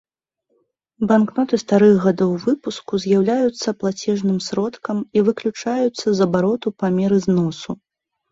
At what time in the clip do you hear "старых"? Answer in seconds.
1.63-1.97